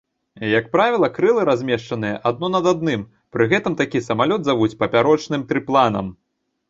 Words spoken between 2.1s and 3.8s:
адно над адным, пры гэтым